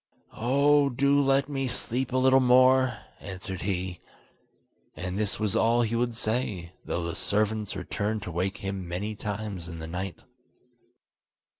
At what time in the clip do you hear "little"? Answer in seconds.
2.17-2.39